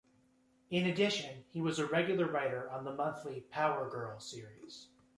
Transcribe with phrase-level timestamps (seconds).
[0.71, 4.87] In addition, he was a regular writer on the monthly "Power Girl" series.